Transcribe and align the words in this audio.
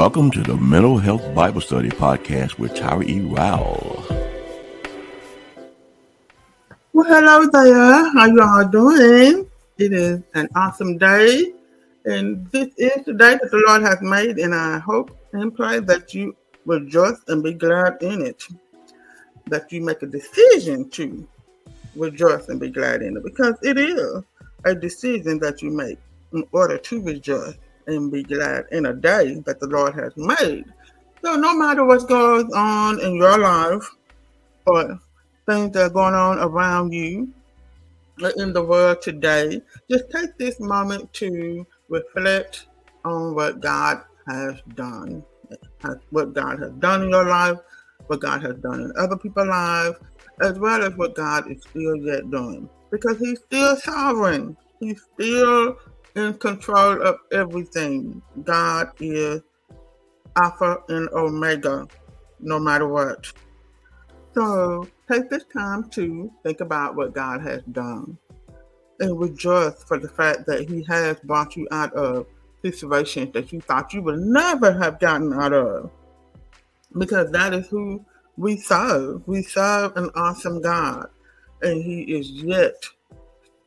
Welcome 0.00 0.30
to 0.30 0.42
the 0.42 0.56
Mental 0.56 0.96
Health 0.96 1.34
Bible 1.34 1.60
Study 1.60 1.90
Podcast 1.90 2.58
with 2.58 2.72
Tyra 2.72 3.06
E. 3.06 3.20
Rowell. 3.20 4.02
Well, 6.94 7.04
hello 7.06 7.46
there. 7.46 8.10
How 8.14 8.24
you 8.24 8.40
all 8.40 8.66
doing? 8.66 9.50
It 9.76 9.92
is 9.92 10.22
an 10.32 10.48
awesome 10.56 10.96
day, 10.96 11.52
and 12.06 12.50
this 12.50 12.68
is 12.78 13.04
the 13.04 13.12
day 13.12 13.36
that 13.42 13.50
the 13.50 13.62
Lord 13.66 13.82
has 13.82 13.98
made, 14.00 14.38
and 14.38 14.54
I 14.54 14.78
hope 14.78 15.14
and 15.34 15.54
pray 15.54 15.80
that 15.80 16.14
you 16.14 16.34
rejoice 16.64 17.18
and 17.28 17.42
be 17.42 17.52
glad 17.52 18.02
in 18.02 18.22
it. 18.22 18.42
That 19.48 19.70
you 19.70 19.82
make 19.82 20.00
a 20.02 20.06
decision 20.06 20.88
to 20.92 21.28
rejoice 21.94 22.48
and 22.48 22.58
be 22.58 22.70
glad 22.70 23.02
in 23.02 23.18
it, 23.18 23.22
because 23.22 23.56
it 23.62 23.76
is 23.76 24.22
a 24.64 24.74
decision 24.74 25.40
that 25.40 25.60
you 25.60 25.70
make 25.70 25.98
in 26.32 26.46
order 26.52 26.78
to 26.78 27.02
rejoice 27.02 27.52
and 27.96 28.10
be 28.10 28.22
glad 28.22 28.66
in 28.72 28.86
a 28.86 28.94
day 28.94 29.40
that 29.46 29.60
the 29.60 29.66
Lord 29.66 29.94
has 29.94 30.12
made. 30.16 30.64
So, 31.22 31.36
no 31.36 31.54
matter 31.54 31.84
what 31.84 32.08
goes 32.08 32.50
on 32.52 33.00
in 33.00 33.16
your 33.16 33.38
life 33.38 33.88
or 34.66 34.98
things 35.46 35.72
that 35.72 35.82
are 35.82 35.90
going 35.90 36.14
on 36.14 36.38
around 36.38 36.92
you 36.92 37.32
in 38.36 38.52
the 38.52 38.62
world 38.62 39.02
today, 39.02 39.60
just 39.90 40.10
take 40.10 40.36
this 40.38 40.60
moment 40.60 41.12
to 41.14 41.66
reflect 41.88 42.66
on 43.04 43.34
what 43.34 43.60
God 43.60 44.02
has 44.28 44.60
done, 44.74 45.24
what 46.10 46.32
God 46.32 46.58
has 46.60 46.72
done 46.72 47.04
in 47.04 47.10
your 47.10 47.24
life, 47.24 47.58
what 48.06 48.20
God 48.20 48.42
has 48.42 48.56
done 48.56 48.80
in 48.80 48.92
other 48.96 49.16
people's 49.16 49.48
lives, 49.48 49.96
as 50.42 50.58
well 50.58 50.82
as 50.82 50.94
what 50.96 51.14
God 51.14 51.50
is 51.50 51.62
still 51.62 51.96
yet 51.96 52.30
doing. 52.30 52.68
Because 52.90 53.18
He's 53.18 53.40
still 53.40 53.76
sovereign. 53.76 54.56
He's 54.80 55.02
still 55.14 55.76
in 56.14 56.34
control 56.34 57.02
of 57.02 57.18
everything. 57.32 58.22
God 58.42 58.90
is 59.00 59.42
Alpha 60.36 60.78
and 60.88 61.08
Omega, 61.10 61.86
no 62.40 62.58
matter 62.58 62.88
what. 62.88 63.26
So 64.34 64.88
take 65.10 65.28
this 65.28 65.44
time 65.52 65.90
to 65.90 66.30
think 66.42 66.60
about 66.60 66.94
what 66.94 67.14
God 67.14 67.42
has 67.42 67.62
done 67.72 68.16
and 69.00 69.18
rejoice 69.18 69.82
for 69.84 69.98
the 69.98 70.08
fact 70.08 70.46
that 70.46 70.68
He 70.68 70.84
has 70.84 71.18
brought 71.20 71.56
you 71.56 71.66
out 71.70 71.92
of 71.94 72.26
situations 72.62 73.32
that 73.32 73.52
you 73.52 73.60
thought 73.60 73.92
you 73.92 74.02
would 74.02 74.20
never 74.20 74.72
have 74.72 75.00
gotten 75.00 75.32
out 75.32 75.52
of. 75.52 75.90
Because 76.96 77.30
that 77.30 77.54
is 77.54 77.66
who 77.68 78.04
we 78.36 78.56
serve. 78.56 79.26
We 79.26 79.42
serve 79.42 79.96
an 79.96 80.10
awesome 80.14 80.60
God, 80.60 81.08
and 81.62 81.82
He 81.82 82.02
is 82.02 82.30
yet 82.30 82.84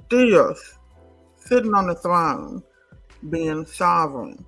still 0.06 0.56
sitting 1.46 1.74
on 1.74 1.88
the 1.88 1.96
throne, 1.96 2.64
being 3.30 3.66
sovereign. 3.66 4.44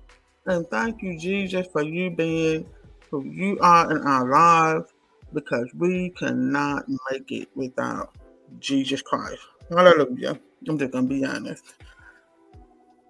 And 0.46 0.66
thank 0.68 1.02
you, 1.02 1.18
Jesus, 1.18 1.66
for 1.72 1.82
you 1.82 2.10
being 2.10 2.66
who 3.10 3.24
you 3.24 3.58
are 3.60 3.90
in 3.90 4.02
our 4.02 4.28
lives 4.28 4.92
because 5.32 5.68
we 5.74 6.10
cannot 6.10 6.84
make 7.10 7.30
it 7.32 7.48
without 7.54 8.14
Jesus 8.58 9.02
Christ. 9.02 9.42
Hallelujah. 9.70 10.38
I'm 10.68 10.78
just 10.78 10.92
going 10.92 11.08
to 11.08 11.14
be 11.14 11.24
honest. 11.24 11.74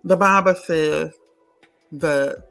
The 0.04 0.16
Bible 0.16 0.54
says 0.54 1.12
that 1.92 2.42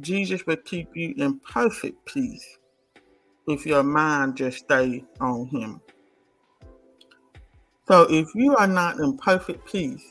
Jesus 0.00 0.46
will 0.46 0.56
keep 0.56 0.88
you 0.94 1.14
in 1.16 1.40
perfect 1.40 2.04
peace 2.06 2.58
if 3.48 3.66
your 3.66 3.82
mind 3.82 4.36
just 4.36 4.58
stays 4.58 5.02
on 5.20 5.46
Him. 5.46 5.80
So 7.88 8.02
if 8.08 8.28
you 8.34 8.54
are 8.56 8.68
not 8.68 9.00
in 9.00 9.16
perfect 9.18 9.70
peace, 9.70 10.04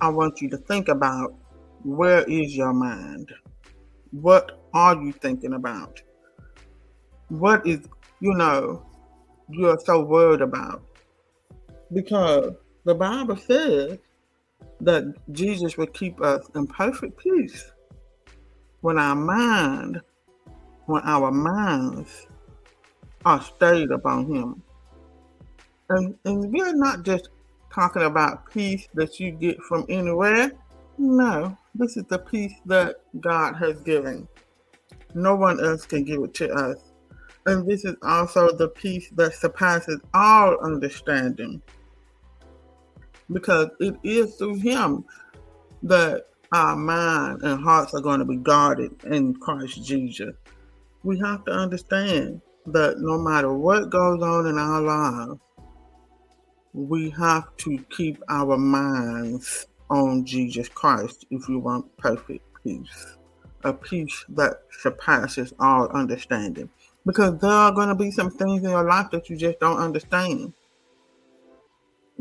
I 0.00 0.08
want 0.08 0.40
you 0.40 0.48
to 0.50 0.56
think 0.56 0.88
about 0.88 1.34
where 1.82 2.22
is 2.22 2.56
your 2.56 2.72
mind? 2.72 3.32
What 4.12 4.60
are 4.72 4.94
you 4.94 5.12
thinking 5.12 5.54
about? 5.54 6.00
What 7.28 7.66
is, 7.66 7.80
you 8.20 8.34
know, 8.34 8.86
you're 9.48 9.78
so 9.80 10.02
worried 10.02 10.40
about? 10.40 10.82
Because 11.92 12.52
the 12.84 12.94
Bible 12.94 13.36
says 13.36 13.98
that 14.80 15.14
Jesus 15.32 15.76
would 15.76 15.92
keep 15.92 16.20
us 16.20 16.48
in 16.54 16.66
perfect 16.66 17.18
peace 17.18 17.72
when 18.80 18.98
our 18.98 19.16
mind, 19.16 20.00
when 20.86 21.02
our 21.04 21.32
minds 21.32 22.26
are 23.24 23.42
stayed 23.42 23.90
upon 23.90 24.32
Him. 24.32 24.62
And, 25.90 26.14
and 26.24 26.52
we're 26.52 26.76
not 26.76 27.02
just 27.02 27.30
talking 27.72 28.02
about 28.02 28.50
peace 28.50 28.88
that 28.94 29.20
you 29.20 29.30
get 29.32 29.60
from 29.62 29.84
anywhere. 29.88 30.52
No, 30.98 31.56
this 31.74 31.96
is 31.96 32.04
the 32.04 32.18
peace 32.18 32.54
that 32.66 32.96
God 33.20 33.54
has 33.56 33.80
given. 33.80 34.26
No 35.14 35.36
one 35.36 35.64
else 35.64 35.86
can 35.86 36.04
give 36.04 36.22
it 36.22 36.34
to 36.34 36.50
us. 36.52 36.78
And 37.46 37.66
this 37.66 37.84
is 37.84 37.96
also 38.02 38.52
the 38.52 38.68
peace 38.68 39.08
that 39.16 39.34
surpasses 39.34 40.00
all 40.12 40.58
understanding. 40.60 41.62
Because 43.32 43.68
it 43.80 43.96
is 44.02 44.34
through 44.36 44.56
Him 44.56 45.04
that 45.82 46.26
our 46.52 46.76
mind 46.76 47.42
and 47.42 47.62
hearts 47.62 47.94
are 47.94 48.00
going 48.00 48.18
to 48.18 48.24
be 48.24 48.36
guarded 48.36 48.92
in 49.04 49.34
Christ 49.34 49.84
Jesus. 49.84 50.34
We 51.04 51.18
have 51.20 51.44
to 51.44 51.52
understand 51.52 52.40
that 52.66 52.98
no 52.98 53.18
matter 53.18 53.52
what 53.52 53.90
goes 53.90 54.22
on 54.22 54.46
in 54.46 54.58
our 54.58 54.80
lives, 54.80 55.40
we 56.78 57.10
have 57.10 57.56
to 57.56 57.76
keep 57.90 58.22
our 58.28 58.56
minds 58.56 59.66
on 59.90 60.24
Jesus 60.24 60.68
Christ 60.68 61.26
if 61.30 61.48
we 61.48 61.56
want 61.56 61.96
perfect 61.96 62.44
peace, 62.62 63.16
a 63.64 63.72
peace 63.72 64.24
that 64.28 64.62
surpasses 64.80 65.52
all 65.58 65.88
understanding. 65.88 66.70
Because 67.04 67.36
there 67.40 67.50
are 67.50 67.72
going 67.72 67.88
to 67.88 67.96
be 67.96 68.12
some 68.12 68.30
things 68.30 68.62
in 68.62 68.70
your 68.70 68.84
life 68.84 69.10
that 69.10 69.28
you 69.28 69.36
just 69.36 69.58
don't 69.58 69.78
understand. 69.78 70.52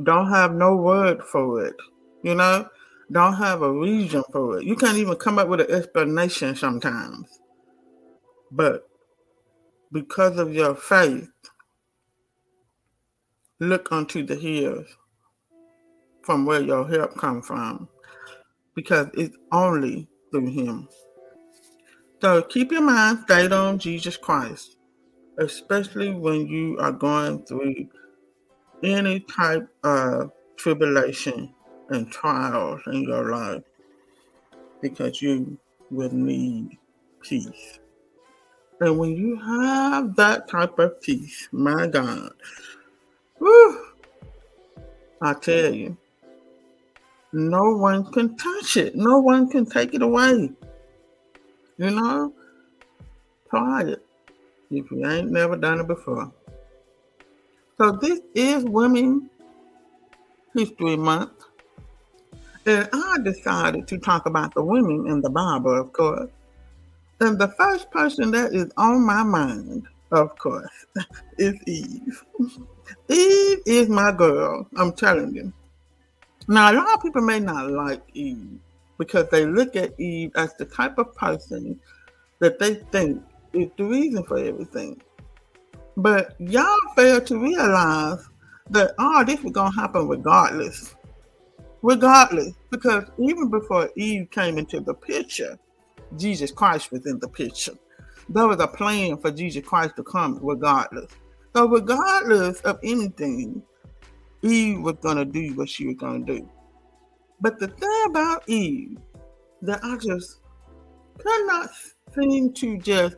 Don't 0.02 0.30
have 0.30 0.54
no 0.54 0.76
word 0.76 1.22
for 1.22 1.64
it, 1.64 1.76
you 2.24 2.34
know? 2.34 2.68
Don't 3.12 3.36
have 3.36 3.62
a 3.62 3.72
reason 3.72 4.24
for 4.32 4.58
it. 4.58 4.66
You 4.66 4.76
can't 4.76 4.98
even 4.98 5.16
come 5.18 5.38
up 5.38 5.50
with 5.50 5.62
an 5.62 5.72
explanation 5.72 6.56
sometimes. 6.56 7.28
But 8.52 8.90
because 9.92 10.38
of 10.38 10.54
your 10.54 10.74
faith, 10.74 11.30
look 13.60 13.92
unto 13.92 14.24
the 14.24 14.36
hills 14.36 14.88
from 16.24 16.46
where 16.46 16.62
your 16.62 16.88
help 16.88 17.16
come 17.16 17.42
from 17.42 17.88
because 18.76 19.08
it's 19.14 19.38
only 19.52 20.08
through 20.32 20.50
him. 20.50 20.88
So 22.22 22.42
keep 22.44 22.72
your 22.72 22.82
mind 22.82 23.20
stayed 23.26 23.52
on 23.52 23.78
jesus 23.78 24.18
christ 24.18 24.78
especially 25.38 26.12
when 26.12 26.48
you 26.48 26.78
are 26.80 26.92
going 26.92 27.44
through 27.46 27.88
any 28.84 29.20
type 29.22 29.68
of 29.84 30.32
tribulation 30.58 31.54
and 31.90 32.12
trials 32.12 32.82
in 32.88 33.04
your 33.04 33.32
life 33.32 33.64
because 34.82 35.22
you 35.22 35.58
will 35.90 36.12
need 36.12 36.78
peace. 37.22 37.80
And 38.80 38.98
when 38.98 39.16
you 39.16 39.36
have 39.38 40.16
that 40.16 40.48
type 40.48 40.78
of 40.80 41.02
peace 41.02 41.48
my 41.52 41.88
god 41.88 42.32
I 45.22 45.34
tell 45.42 45.74
you, 45.74 45.98
no 47.34 47.76
one 47.76 48.12
can 48.12 48.38
touch 48.38 48.78
it. 48.78 48.96
No 48.96 49.20
one 49.20 49.50
can 49.50 49.66
take 49.66 49.94
it 49.94 50.02
away. 50.02 50.52
You 51.78 51.90
know? 51.92 52.34
Try 53.50 53.84
it 53.84 54.06
if 54.70 54.92
you 54.92 55.06
ain't 55.08 55.32
never 55.32 55.56
done 55.56 55.80
it 55.80 55.88
before. 55.88 56.32
So 57.78 57.92
this 57.92 58.20
is 58.34 58.64
Women 58.66 59.30
History 60.56 60.98
Month. 60.98 61.32
And 62.66 62.90
I 62.92 63.18
decided 63.24 63.88
to 63.88 63.98
talk 63.98 64.26
about 64.26 64.54
the 64.54 64.64
women 64.64 65.08
in 65.08 65.22
the 65.22 65.30
Bible, 65.30 65.80
of 65.80 65.94
course. 65.94 66.30
And 67.22 67.40
the 67.40 67.48
first 67.50 67.90
person 67.92 68.32
that 68.32 68.54
is 68.54 68.72
on 68.78 69.06
my 69.06 69.24
mind, 69.24 69.88
of 70.12 70.38
course, 70.38 70.70
is 71.38 71.56
Eve. 71.68 72.24
Eve 73.10 73.60
is 73.66 73.90
my 73.90 74.12
girl. 74.12 74.68
I'm 74.78 74.94
telling 74.94 75.36
you. 75.36 75.54
Now, 76.48 76.72
a 76.72 76.74
lot 76.74 76.94
of 76.94 77.02
people 77.02 77.22
may 77.22 77.40
not 77.40 77.72
like 77.72 78.02
Eve 78.14 78.60
because 78.98 79.28
they 79.30 79.46
look 79.46 79.76
at 79.76 80.00
Eve 80.00 80.32
as 80.36 80.54
the 80.56 80.66
type 80.66 80.98
of 80.98 81.14
person 81.16 81.80
that 82.40 82.60
they 82.60 82.76
think 82.92 83.22
is 83.54 83.70
the 83.78 83.84
reason 83.84 84.24
for 84.24 84.38
everything. 84.38 85.02
But 85.98 86.36
y'all 86.40 86.78
fail 86.96 87.20
to 87.22 87.40
realize 87.40 88.20
that 88.70 88.94
all 89.00 89.22
oh, 89.22 89.24
this 89.24 89.42
was 89.42 89.52
going 89.52 89.72
to 89.72 89.80
happen 89.80 90.08
regardless. 90.08 90.96
Regardless. 91.82 92.54
Because 92.70 93.06
even 93.18 93.50
before 93.50 93.90
Eve 93.96 94.30
came 94.32 94.58
into 94.58 94.80
the 94.80 94.94
picture, 94.94 95.58
Jesus 96.18 96.52
Christ 96.52 96.92
was 96.92 97.06
in 97.06 97.20
the 97.20 97.28
picture. 97.28 97.74
There 98.30 98.48
was 98.48 98.60
a 98.60 98.68
plan 98.68 99.18
for 99.18 99.32
Jesus 99.32 99.66
Christ 99.66 99.96
to 99.96 100.04
come 100.04 100.40
regardless. 100.42 101.12
So 101.56 101.68
regardless 101.68 102.60
of 102.62 102.80
anything, 102.84 103.64
Eve 104.42 104.82
was 104.82 104.96
gonna 105.02 105.26
do 105.26 105.56
what 105.56 105.70
she 105.70 105.88
was 105.88 105.96
gonna 105.96 106.26
do. 106.26 106.48
But 107.40 107.60
the 107.60 107.68
thing 107.68 108.04
about 108.10 108.44
Eve 108.48 108.98
that 109.62 109.80
I 109.84 109.98
just 109.98 110.40
could 111.18 111.48
not 111.48 111.70
seem 112.16 112.54
to 112.54 112.78
just, 112.78 113.16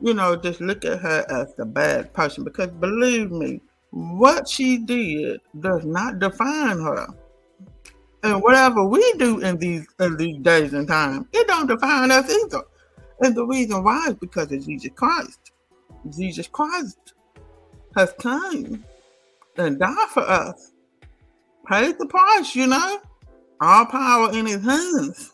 you 0.00 0.14
know, 0.14 0.36
just 0.36 0.60
look 0.60 0.84
at 0.84 1.00
her 1.00 1.26
as 1.28 1.54
the 1.56 1.64
bad 1.64 2.12
person. 2.12 2.44
Because 2.44 2.68
believe 2.68 3.30
me, 3.30 3.60
what 3.90 4.48
she 4.48 4.78
did 4.78 5.40
does 5.60 5.84
not 5.84 6.18
define 6.18 6.80
her. 6.80 7.06
And 8.22 8.42
whatever 8.42 8.84
we 8.86 9.12
do 9.14 9.40
in 9.40 9.58
these 9.58 9.86
in 10.00 10.16
these 10.16 10.38
days 10.38 10.72
and 10.72 10.88
times, 10.88 11.26
it 11.32 11.46
don't 11.46 11.66
define 11.66 12.10
us 12.10 12.30
either. 12.30 12.62
And 13.24 13.34
the 13.34 13.46
reason 13.46 13.82
why 13.82 14.08
is 14.08 14.14
because 14.16 14.52
of 14.52 14.66
Jesus 14.66 14.90
Christ. 14.94 15.52
Jesus 16.10 16.46
Christ 16.46 17.14
has 17.96 18.12
come 18.20 18.84
and 19.56 19.78
died 19.78 20.08
for 20.10 20.20
us. 20.20 20.72
Paid 21.66 21.96
the 21.98 22.04
price, 22.04 22.54
you 22.54 22.66
know. 22.66 23.00
All 23.62 23.86
power 23.86 24.30
in 24.34 24.44
his 24.44 24.62
hands. 24.62 25.32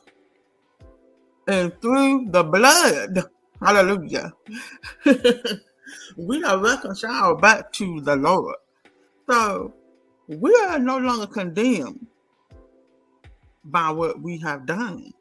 And 1.49 1.73
through 1.83 2.27
the 2.31 2.45
blood, 2.45 3.25
hallelujah, 3.61 4.35
we 6.17 6.45
are 6.45 6.59
reconciled 6.59 7.41
back 7.41 7.73
to 7.73 8.01
the 8.03 8.15
Lord. 8.15 8.55
So 9.29 9.75
we 10.29 10.55
are 10.69 10.79
no 10.79 10.99
longer 10.99 11.27
condemned 11.27 12.07
by 13.65 13.91
what 13.91 14.23
we 14.23 14.39
have 14.39 14.65
done 14.65 15.13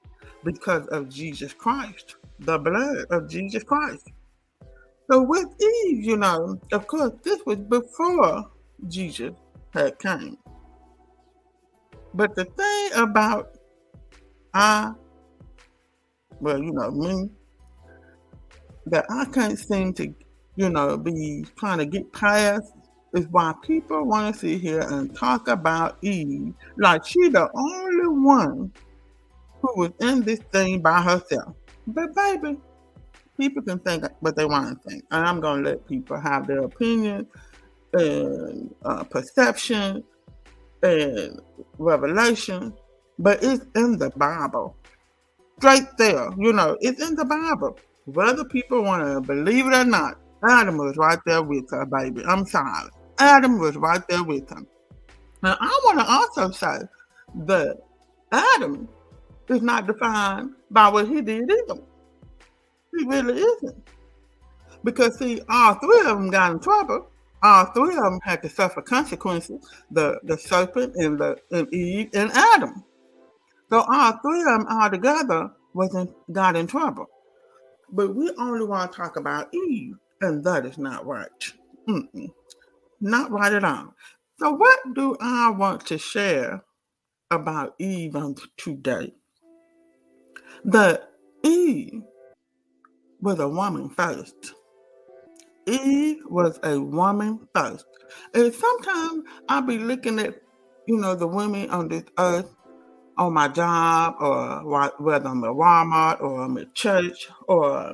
because 0.43 0.87
of 0.87 1.09
Jesus 1.09 1.53
Christ, 1.53 2.15
the 2.39 2.57
blood 2.57 3.05
of 3.11 3.29
Jesus 3.29 3.63
Christ. 3.63 4.07
So 5.11 5.23
with 5.23 5.47
Eve, 5.61 6.03
you 6.03 6.17
know, 6.17 6.59
of 6.71 6.87
course, 6.87 7.13
this 7.23 7.41
was 7.45 7.57
before 7.57 8.49
Jesus 8.87 9.33
had 9.73 9.97
came. 9.99 10.37
But 12.13 12.35
the 12.35 12.45
thing 12.45 13.01
about 13.01 13.57
I, 14.53 14.91
well, 16.39 16.61
you 16.61 16.71
know, 16.71 16.91
me, 16.91 17.29
that 18.87 19.05
I 19.09 19.25
can't 19.25 19.57
seem 19.57 19.93
to, 19.95 20.13
you 20.55 20.69
know, 20.69 20.97
be 20.97 21.45
trying 21.57 21.77
to 21.79 21.85
get 21.85 22.11
past 22.13 22.73
is 23.13 23.27
why 23.29 23.53
people 23.63 24.05
want 24.05 24.33
to 24.33 24.39
sit 24.39 24.61
here 24.61 24.81
and 24.81 25.15
talk 25.15 25.47
about 25.47 25.97
Eve 26.03 26.53
like 26.77 27.05
she 27.05 27.29
the 27.29 27.49
only 27.55 28.23
one 28.23 28.71
who 29.61 29.73
was 29.75 29.91
in 29.99 30.21
this 30.21 30.39
thing 30.51 30.81
by 30.81 31.01
herself. 31.01 31.55
But 31.87 32.13
baby, 32.15 32.57
people 33.37 33.63
can 33.63 33.79
think 33.79 34.05
what 34.19 34.35
they 34.35 34.45
want 34.45 34.81
to 34.81 34.89
think, 34.89 35.03
and 35.11 35.25
I'm 35.25 35.39
gonna 35.39 35.63
let 35.63 35.87
people 35.87 36.19
have 36.19 36.47
their 36.47 36.63
opinion 36.63 37.27
and 37.93 38.73
uh, 38.83 39.03
perception 39.03 40.03
and 40.83 41.39
revelation, 41.77 42.73
but 43.17 43.43
it's 43.43 43.65
in 43.75 43.97
the 43.97 44.11
Bible, 44.11 44.75
straight 45.57 45.87
there. 45.97 46.29
You 46.37 46.53
know, 46.53 46.77
it's 46.81 47.01
in 47.01 47.15
the 47.15 47.25
Bible. 47.25 47.77
Whether 48.05 48.45
people 48.45 48.83
want 48.83 49.03
to 49.03 49.21
believe 49.21 49.67
it 49.67 49.73
or 49.73 49.85
not, 49.85 50.15
Adam 50.47 50.77
was 50.77 50.97
right 50.97 51.19
there 51.25 51.43
with 51.43 51.69
her, 51.71 51.85
baby. 51.85 52.23
I'm 52.25 52.45
sorry. 52.45 52.89
Adam 53.19 53.59
was 53.59 53.75
right 53.75 54.01
there 54.07 54.23
with 54.23 54.49
him. 54.49 54.65
Now, 55.43 55.57
I 55.59 55.79
want 55.85 55.99
to 55.99 56.05
also 56.09 56.51
say 56.51 56.79
that 57.45 57.77
Adam 58.31 58.87
is 59.49 59.61
not 59.61 59.87
defined 59.87 60.51
by 60.71 60.87
what 60.89 61.07
he 61.07 61.21
did 61.21 61.49
either. 61.49 61.81
He 62.97 63.05
really 63.05 63.41
isn't. 63.41 63.89
Because, 64.83 65.17
see, 65.17 65.41
all 65.49 65.75
three 65.75 65.99
of 65.99 66.17
them 66.17 66.29
got 66.29 66.51
in 66.51 66.59
trouble. 66.59 67.09
All 67.41 67.65
three 67.65 67.95
of 67.95 68.03
them 68.03 68.19
had 68.23 68.41
to 68.43 68.49
suffer 68.49 68.81
consequences 68.81 69.65
the, 69.91 70.19
the 70.23 70.37
serpent 70.37 70.95
and, 70.95 71.19
the, 71.19 71.37
and 71.51 71.73
Eve 71.73 72.09
and 72.13 72.31
Adam. 72.31 72.83
So, 73.69 73.83
all 73.91 74.13
three 74.21 74.41
of 74.41 74.45
them 74.45 74.65
all 74.69 74.89
together 74.89 75.51
wasn't 75.73 76.11
got 76.31 76.55
in 76.55 76.67
trouble. 76.67 77.05
But 77.91 78.15
we 78.15 78.31
only 78.37 78.65
want 78.65 78.91
to 78.91 78.97
talk 78.97 79.15
about 79.15 79.53
Eve, 79.53 79.95
and 80.21 80.43
that 80.43 80.65
is 80.65 80.77
not 80.77 81.05
right. 81.05 81.53
Mm-mm. 81.87 82.27
Not 83.01 83.31
right 83.31 83.53
at 83.53 83.63
all. 83.63 83.93
So, 84.39 84.51
what 84.51 84.79
do 84.93 85.15
I 85.19 85.51
want 85.51 85.85
to 85.87 85.97
share 85.97 86.63
about 87.31 87.75
Eve 87.79 88.15
today? 88.57 89.13
That 90.65 91.11
Eve 91.43 92.03
was 93.21 93.39
a 93.39 93.47
woman 93.47 93.89
first. 93.89 94.53
Eve 95.65 96.21
was 96.25 96.59
a 96.63 96.79
woman 96.79 97.47
first. 97.53 97.85
And 98.33 98.53
sometimes 98.53 99.23
I'll 99.47 99.61
be 99.61 99.77
looking 99.77 100.19
at, 100.19 100.41
you 100.87 100.97
know, 100.97 101.15
the 101.15 101.27
women 101.27 101.69
on 101.69 101.89
this 101.89 102.03
earth 102.17 102.53
on 103.17 103.33
my 103.33 103.47
job 103.49 104.15
or 104.19 104.91
whether 104.99 105.27
I'm 105.27 105.43
at 105.43 105.49
Walmart 105.49 106.21
or 106.21 106.41
I'm 106.41 106.57
at 106.57 106.73
church 106.73 107.29
or 107.47 107.93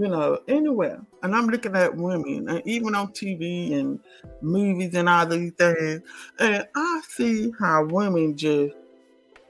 you 0.00 0.08
know, 0.08 0.38
anywhere. 0.48 0.98
And 1.22 1.36
I'm 1.36 1.46
looking 1.48 1.76
at 1.76 1.94
women, 1.94 2.48
and 2.48 2.62
even 2.66 2.94
on 2.94 3.08
TV 3.08 3.78
and 3.78 4.00
movies 4.40 4.94
and 4.94 5.08
all 5.08 5.26
these 5.26 5.52
things, 5.52 6.00
and 6.38 6.66
I 6.74 7.02
see 7.06 7.52
how 7.60 7.84
women 7.84 8.36
just 8.36 8.74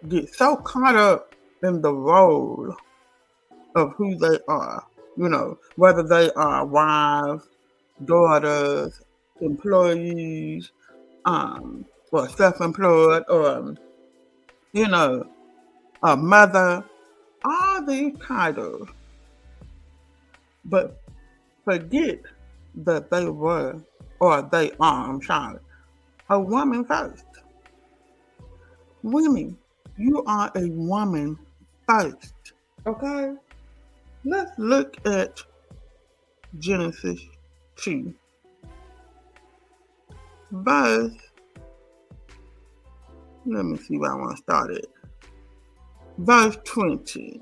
get 0.08 0.34
so 0.34 0.56
caught 0.56 0.96
up 0.96 1.36
in 1.62 1.80
the 1.80 1.92
role 1.92 2.74
of 3.74 3.92
who 3.94 4.16
they 4.16 4.38
are. 4.48 4.84
You 5.16 5.28
know, 5.28 5.58
whether 5.76 6.02
they 6.02 6.30
are 6.32 6.64
wives, 6.64 7.48
daughters, 8.04 9.00
employees, 9.40 10.70
um, 11.24 11.84
or 12.12 12.28
self-employed, 12.28 13.24
or 13.28 13.74
you 14.72 14.88
know, 14.88 15.26
a 16.02 16.16
mother. 16.16 16.84
All 17.42 17.86
these 17.86 18.12
titles 18.18 18.86
but 20.64 21.00
forget 21.64 22.20
that 22.74 23.10
they 23.10 23.26
were 23.26 23.80
or 24.20 24.42
they 24.42 24.70
are, 24.80 25.10
I'm 25.10 25.22
sorry, 25.22 25.58
a 26.28 26.38
woman 26.38 26.84
first. 26.84 27.24
Women, 29.02 29.56
you 29.96 30.22
are 30.26 30.52
a 30.54 30.68
woman 30.68 31.38
first. 31.90 32.52
Okay? 32.86 33.34
Let's 34.24 34.52
look 34.58 34.96
at 35.06 35.42
Genesis 36.58 37.20
2. 37.76 38.14
Verse, 40.52 41.12
let 43.46 43.64
me 43.64 43.78
see 43.78 43.98
where 43.98 44.12
I 44.12 44.16
want 44.16 44.36
to 44.36 44.42
start 44.42 44.70
it. 44.72 44.86
Verse 46.18 46.58
20. 46.64 47.40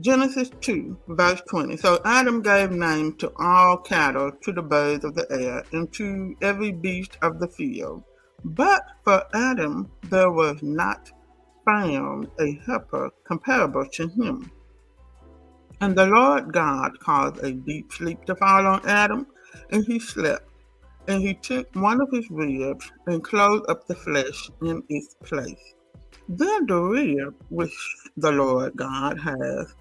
Genesis 0.00 0.50
2, 0.60 0.96
verse 1.08 1.42
20. 1.48 1.76
So 1.76 2.00
Adam 2.04 2.40
gave 2.40 2.70
name 2.70 3.14
to 3.16 3.30
all 3.38 3.76
cattle, 3.76 4.32
to 4.42 4.52
the 4.52 4.62
birds 4.62 5.04
of 5.04 5.14
the 5.14 5.26
air, 5.30 5.64
and 5.72 5.92
to 5.92 6.34
every 6.40 6.72
beast 6.72 7.18
of 7.20 7.38
the 7.38 7.48
field. 7.48 8.02
But 8.44 8.82
for 9.04 9.24
Adam 9.34 9.90
there 10.10 10.30
was 10.30 10.62
not 10.62 11.10
found 11.64 12.28
a 12.40 12.60
helper 12.66 13.10
comparable 13.24 13.86
to 13.92 14.08
him. 14.08 14.50
And 15.80 15.96
the 15.96 16.06
Lord 16.06 16.52
God 16.52 16.98
caused 17.00 17.42
a 17.42 17.52
deep 17.52 17.92
sleep 17.92 18.24
to 18.26 18.36
fall 18.36 18.66
on 18.66 18.86
Adam, 18.86 19.26
and 19.70 19.84
he 19.84 19.98
slept. 19.98 20.48
And 21.08 21.20
he 21.20 21.34
took 21.34 21.68
one 21.74 22.00
of 22.00 22.08
his 22.12 22.30
ribs 22.30 22.92
and 23.06 23.24
closed 23.24 23.64
up 23.68 23.86
the 23.86 23.96
flesh 23.96 24.48
in 24.62 24.82
its 24.88 25.14
place. 25.24 25.74
Then 26.28 26.66
the 26.66 26.80
rib 26.80 27.34
which 27.48 27.74
the 28.16 28.30
Lord 28.30 28.76
God 28.76 29.18
has 29.18 29.74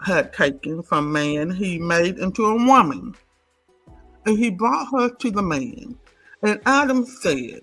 had 0.00 0.32
taken 0.32 0.82
from 0.82 1.12
man, 1.12 1.50
he 1.50 1.78
made 1.78 2.18
into 2.18 2.46
a 2.46 2.54
woman. 2.54 3.14
And 4.24 4.38
he 4.38 4.50
brought 4.50 4.88
her 4.98 5.10
to 5.10 5.30
the 5.30 5.42
man. 5.42 5.98
And 6.42 6.60
Adam 6.64 7.04
said, 7.04 7.60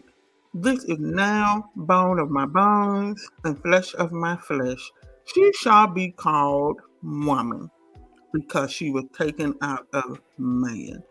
This 0.54 0.84
is 0.86 0.98
now 1.00 1.70
bone 1.76 2.20
of 2.20 2.30
my 2.30 2.46
bones 2.46 3.26
and 3.44 3.62
flesh 3.62 3.94
of 3.96 4.12
my 4.12 4.36
flesh. 4.38 4.92
She 5.26 5.52
shall 5.54 5.88
be 5.88 6.12
called 6.12 6.82
woman 7.04 7.70
because 8.34 8.72
she 8.72 8.90
was 8.90 9.06
taken 9.18 9.56
out 9.62 9.88
of 9.94 10.20
man. 10.38 11.04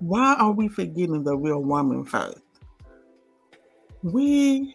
Why 0.00 0.34
are 0.38 0.52
we 0.52 0.68
forgetting 0.68 1.22
the 1.22 1.36
real 1.36 1.62
woman 1.62 2.04
first? 2.04 2.40
We 4.02 4.74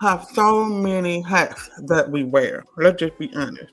have 0.00 0.24
so 0.32 0.64
many 0.64 1.20
hats 1.20 1.68
that 1.84 2.10
we 2.10 2.24
wear. 2.24 2.64
Let's 2.78 3.00
just 3.00 3.18
be 3.18 3.30
honest 3.34 3.72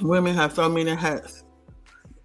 women 0.00 0.34
have 0.34 0.52
so 0.52 0.68
many 0.68 0.94
hats. 0.94 1.44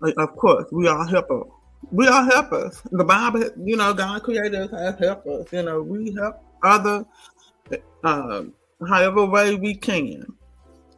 Of 0.01 0.35
course, 0.35 0.65
we 0.71 0.87
are 0.87 1.05
helpers. 1.07 1.47
We 1.93 2.07
are 2.07 2.25
helpers. 2.25 2.81
The 2.91 3.03
Bible, 3.03 3.51
you 3.63 3.77
know, 3.77 3.93
God 3.93 4.23
created 4.23 4.55
us 4.55 4.73
as 4.73 4.97
helpers. 4.97 5.45
You 5.51 5.61
know, 5.61 5.83
we 5.83 6.11
help 6.19 6.43
other 6.63 7.05
uh, 8.03 8.43
however 8.89 9.27
way 9.27 9.53
we 9.53 9.75
can. 9.75 10.25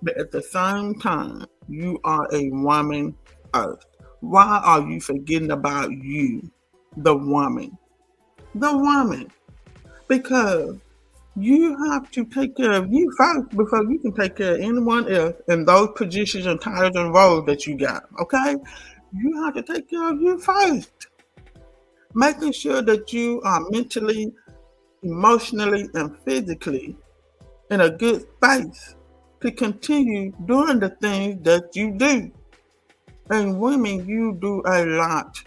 But 0.02 0.18
at 0.18 0.32
the 0.32 0.42
same 0.42 0.98
time, 1.02 1.48
you 1.68 2.00
are 2.06 2.25
a 2.34 2.50
woman 2.50 3.14
first. 3.54 3.88
Why 4.22 4.62
are 4.64 4.90
you 4.90 5.02
forgetting 5.02 5.52
about 5.52 5.92
you, 5.92 6.50
the 6.96 7.14
woman? 7.14 7.78
The 8.56 8.78
woman. 8.78 9.30
Because 10.08 10.78
you 11.36 11.75
have 11.90 12.10
to 12.12 12.24
take 12.24 12.56
care 12.56 12.72
of 12.72 12.90
you 12.90 13.12
first 13.18 13.50
before 13.50 13.84
you 13.84 14.00
can 14.00 14.14
take 14.14 14.38
care 14.38 14.54
of 14.56 14.62
anyone 14.62 15.12
else 15.12 15.36
in 15.50 15.66
those 15.66 15.90
positions 15.98 16.46
and 16.46 16.62
titles 16.62 16.96
and 16.96 17.14
roles 17.14 17.46
that 17.48 17.68
you 17.68 17.78
got. 17.78 18.06
Okay? 18.22 18.56
You 19.15 19.43
have 19.43 19.53
to 19.55 19.62
take 19.63 19.89
care 19.89 20.12
of 20.12 20.22
you 20.22 20.39
first. 20.39 21.07
Making 22.13 22.51
sure 22.51 22.81
that 22.81 23.12
you 23.13 23.41
are 23.43 23.62
mentally, 23.69 24.34
emotionally, 25.03 25.88
and 25.93 26.17
physically 26.25 26.95
in 27.72 27.81
a 27.81 27.89
good 27.89 28.25
space 28.38 28.95
to 29.41 29.51
continue 29.51 30.31
doing 30.45 30.79
the 30.79 30.89
things 30.89 31.43
that 31.43 31.75
you 31.75 31.91
do. 31.91 32.31
And 33.29 33.60
women, 33.60 34.07
you 34.07 34.38
do 34.39 34.62
a 34.65 34.86
lot. 34.86 35.41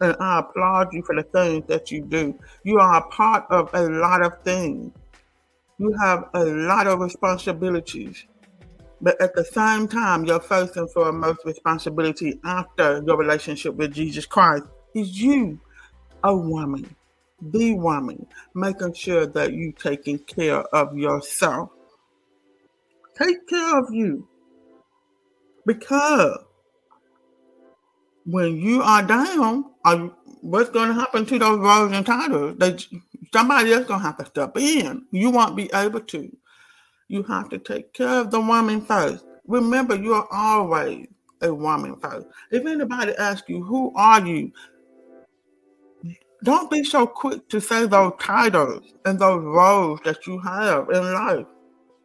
And 0.00 0.16
I 0.20 0.40
applaud 0.40 0.92
you 0.92 1.02
for 1.02 1.16
the 1.16 1.24
things 1.24 1.66
that 1.68 1.90
you 1.90 2.02
do. 2.02 2.38
You 2.62 2.78
are 2.78 2.98
a 2.98 3.08
part 3.08 3.46
of 3.50 3.70
a 3.74 3.88
lot 3.88 4.22
of 4.22 4.42
things 4.42 4.92
you 5.78 5.92
have 6.00 6.28
a 6.34 6.44
lot 6.44 6.86
of 6.86 6.98
responsibilities. 6.98 8.26
But 9.00 9.20
at 9.20 9.34
the 9.34 9.44
same 9.44 9.86
time, 9.86 10.24
your 10.24 10.40
first 10.40 10.76
and 10.76 10.90
foremost 10.90 11.44
responsibility 11.44 12.40
after 12.44 13.02
your 13.06 13.16
relationship 13.16 13.74
with 13.74 13.92
Jesus 13.92 14.26
Christ 14.26 14.64
is 14.94 15.20
you, 15.20 15.60
a 16.24 16.36
woman, 16.36 16.96
the 17.40 17.74
woman, 17.74 18.26
making 18.54 18.94
sure 18.94 19.26
that 19.26 19.52
you 19.52 19.72
taking 19.72 20.18
care 20.18 20.62
of 20.74 20.96
yourself. 20.96 21.70
Take 23.16 23.48
care 23.48 23.78
of 23.78 23.92
you. 23.92 24.26
Because 25.64 26.38
when 28.24 28.56
you 28.56 28.82
are 28.82 29.02
down, 29.02 29.66
are, 29.84 30.10
what's 30.40 30.70
going 30.70 30.88
to 30.88 30.94
happen 30.94 31.24
to 31.26 31.38
those 31.38 31.58
roles 31.58 31.92
and 31.92 32.04
titles? 32.04 32.56
That 32.58 32.84
somebody 33.32 33.72
else 33.72 33.86
gonna 33.86 34.02
have 34.02 34.18
to 34.18 34.26
step 34.26 34.56
in. 34.56 35.06
You 35.10 35.30
won't 35.30 35.56
be 35.56 35.70
able 35.72 36.00
to. 36.00 36.36
You 37.08 37.22
have 37.24 37.48
to 37.50 37.58
take 37.58 37.92
care 37.94 38.20
of 38.20 38.30
the 38.30 38.40
woman 38.40 38.82
first. 38.82 39.24
Remember, 39.46 39.96
you 39.96 40.14
are 40.14 40.28
always 40.30 41.06
a 41.40 41.52
woman 41.52 41.96
first. 42.00 42.26
If 42.50 42.66
anybody 42.66 43.14
asks 43.16 43.48
you, 43.48 43.62
who 43.64 43.92
are 43.96 44.24
you? 44.26 44.52
Don't 46.44 46.70
be 46.70 46.84
so 46.84 47.06
quick 47.06 47.48
to 47.48 47.60
say 47.60 47.86
those 47.86 48.12
titles 48.20 48.84
and 49.04 49.18
those 49.18 49.42
roles 49.42 50.00
that 50.04 50.26
you 50.26 50.38
have 50.40 50.90
in 50.90 51.12
life. 51.12 51.46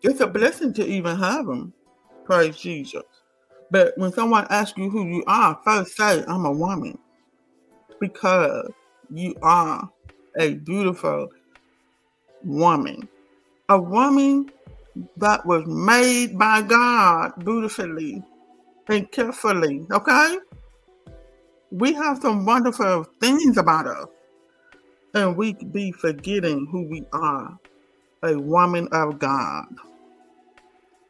It's 0.02 0.22
a 0.22 0.28
blessing 0.28 0.74
to 0.76 0.86
even 0.86 1.18
have 1.18 1.46
them. 1.46 1.74
Praise 2.26 2.58
Jesus. 2.58 3.04
But 3.72 3.98
when 3.98 4.12
someone 4.14 4.48
asks 4.50 4.78
you 4.78 4.90
who 4.90 5.08
you 5.08 5.24
are, 5.28 5.60
first 5.64 5.98
say, 5.98 6.24
I'm 6.28 6.46
a 6.46 6.52
woman. 6.52 6.98
Because 8.00 8.72
you 9.10 9.36
are 9.42 9.90
a 10.40 10.56
beautiful 10.56 11.30
woman. 12.44 13.08
A 13.70 13.80
woman 13.80 14.52
that 15.18 15.46
was 15.46 15.66
made 15.66 16.38
by 16.38 16.62
God 16.62 17.34
beautifully 17.44 18.24
and 18.88 19.12
carefully. 19.12 19.86
Okay? 19.92 20.38
We 21.72 21.94
have 21.94 22.20
some 22.22 22.46
wonderful 22.46 23.06
things 23.20 23.58
about 23.58 23.88
us. 23.88 24.08
And 25.16 25.38
we 25.38 25.54
be 25.54 25.92
forgetting 25.92 26.68
who 26.72 26.88
we 26.88 27.06
are. 27.14 27.58
A 28.24 28.40
woman 28.40 28.88
of 28.92 29.20
God. 29.20 29.66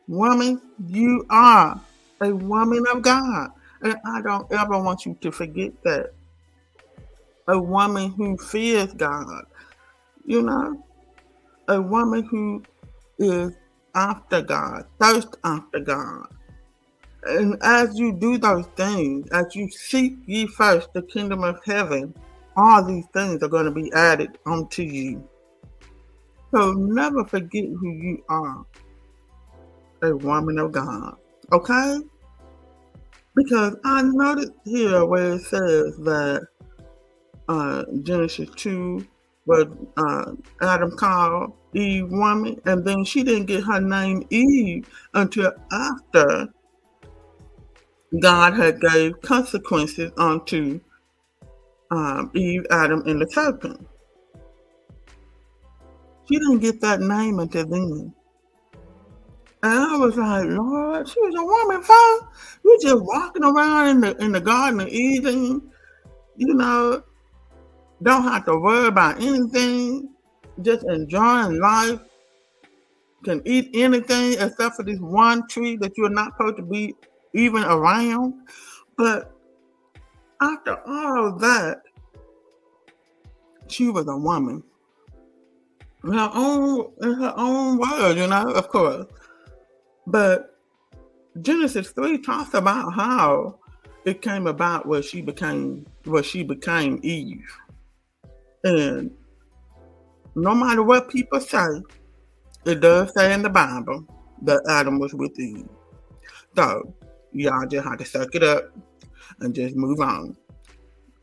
Woman, 0.08 0.60
you 0.88 1.26
are 1.30 1.80
a 2.22 2.36
woman 2.36 2.84
of 2.92 3.02
God. 3.02 3.52
And 3.82 3.96
I 4.06 4.22
don't 4.22 4.52
ever 4.52 4.82
want 4.82 5.06
you 5.06 5.16
to 5.22 5.32
forget 5.32 5.72
that 5.84 6.14
a 7.48 7.60
woman 7.60 8.12
who 8.12 8.38
fears 8.38 8.94
God, 8.94 9.46
you 10.26 10.42
know, 10.42 10.84
a 11.68 11.82
woman 11.82 12.24
who 12.24 12.64
is 13.20 13.54
after 13.96 14.42
God, 14.42 14.86
thirst 15.00 15.36
after 15.44 15.80
God. 15.80 16.28
And 17.26 17.58
as 17.64 17.98
you 17.98 18.14
do 18.14 18.38
those 18.38 18.66
things, 18.76 19.30
as 19.32 19.56
you 19.56 19.70
seek 19.70 20.14
ye 20.26 20.48
first 20.48 20.90
the 20.94 21.04
kingdom 21.04 21.44
of 21.44 21.60
heaven, 21.66 22.14
all 22.58 22.84
these 22.86 23.06
things 23.14 23.42
are 23.42 23.48
going 23.48 23.66
to 23.66 23.72
be 23.72 23.92
added 23.94 24.38
unto 24.46 24.84
you. 24.84 25.28
So 26.54 26.74
never 26.74 27.26
forget 27.26 27.64
who 27.64 27.90
you 27.90 28.24
are 28.30 28.66
a 30.04 30.16
woman 30.18 30.60
of 30.60 30.72
God. 30.72 31.16
Okay? 31.52 31.98
Because 33.36 33.76
I 33.86 34.04
noticed 34.04 34.52
here 34.66 35.06
where 35.06 35.34
it 35.34 35.42
says 35.42 35.98
that 36.04 36.46
uh, 37.48 37.84
Genesis 38.04 38.50
2, 38.58 39.06
where 39.46 39.66
uh, 39.98 40.32
Adam 40.62 40.92
called 40.98 41.54
Eve 41.74 42.10
woman, 42.10 42.60
and 42.66 42.86
then 42.86 43.04
she 43.04 43.24
didn't 43.24 43.46
get 43.46 43.64
her 43.64 43.80
name 43.80 44.26
Eve 44.30 44.88
until 45.14 45.52
after 45.72 46.48
God 48.20 48.54
had 48.54 48.80
gave 48.80 49.20
consequences 49.22 50.12
unto 50.18 50.80
um, 51.92 52.32
Eve, 52.34 52.66
Adam, 52.72 53.04
and 53.08 53.22
the 53.22 53.30
serpent. 53.32 53.88
She 56.28 56.38
didn't 56.38 56.60
get 56.60 56.80
that 56.82 57.02
name 57.02 57.40
until 57.40 57.66
then. 57.66 58.14
And 59.64 59.74
I 59.74 59.96
was 59.96 60.16
like, 60.16 60.46
Lord, 60.46 61.08
she 61.08 61.20
was 61.22 61.36
a 61.36 61.44
woman, 61.44 61.84
first. 61.84 62.26
You 62.66 62.78
just 62.82 63.04
walking 63.04 63.44
around 63.44 63.90
in 63.90 64.02
the 64.02 64.24
in 64.24 64.32
the 64.34 64.42
Garden 64.42 64.82
of 64.82 64.90
Eden, 64.90 65.72
you 66.36 66.54
know, 66.54 67.04
don't 68.02 68.24
have 68.24 68.46
to 68.46 68.58
worry 68.58 68.88
about 68.88 69.22
anything, 69.22 70.13
just 70.62 70.86
enjoying 70.86 71.60
life, 71.60 72.00
can 73.24 73.42
eat 73.46 73.70
anything 73.74 74.34
except 74.34 74.76
for 74.76 74.84
this 74.84 75.00
one 75.00 75.48
tree 75.48 75.78
that 75.78 75.98
you're 75.98 76.10
not 76.10 76.34
supposed 76.34 76.58
to 76.58 76.64
be 76.64 76.94
even 77.34 77.64
around. 77.64 78.34
But 78.98 79.34
after 80.42 80.78
all 80.88 81.28
of 81.28 81.40
that, 81.40 81.82
she 83.68 83.90
was 83.90 84.08
a 84.08 84.18
woman. 84.18 84.64
In 86.04 86.12
her 86.12 86.32
own 86.34 86.92
in 87.02 87.14
her 87.14 87.34
own 87.38 87.78
words, 87.78 88.20
you 88.20 88.28
know, 88.28 88.52
of 88.52 88.68
course. 88.68 89.06
But 90.06 90.60
Genesis 91.42 91.92
3 91.92 92.18
talks 92.20 92.54
about 92.54 92.94
how 92.94 93.58
it 94.04 94.22
came 94.22 94.48
about 94.48 94.86
where 94.86 95.02
she 95.02 95.22
became 95.22 95.86
where 96.04 96.24
she 96.24 96.44
became 96.44 97.00
Eve. 97.04 97.58
And 98.66 99.12
no 100.36 100.56
matter 100.56 100.84
what 100.84 101.10
people 101.10 101.40
say, 101.40 101.82
it 102.66 102.80
does 102.80 103.14
say 103.14 103.34
in 103.34 103.42
the 103.42 103.50
Bible 103.50 104.06
that 104.44 104.62
Adam 104.70 105.00
was 105.00 105.14
with 105.14 105.40
Eve. 105.40 105.68
So 106.56 106.94
y'all 107.32 107.66
just 107.68 107.88
have 107.88 107.98
to 108.00 108.06
suck 108.06 108.36
it 108.36 108.44
up 108.44 108.72
and 109.40 109.54
just 109.54 109.76
move 109.76 110.00
on 110.00 110.36